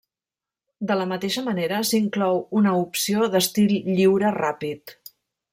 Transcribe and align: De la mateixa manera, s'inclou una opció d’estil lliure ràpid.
De 0.91 0.95
la 1.01 1.05
mateixa 1.11 1.43
manera, 1.49 1.83
s'inclou 1.91 2.41
una 2.63 2.73
opció 2.87 3.31
d’estil 3.37 3.77
lliure 3.97 4.37
ràpid. 4.43 4.97